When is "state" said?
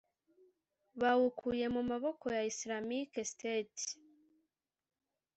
3.31-3.81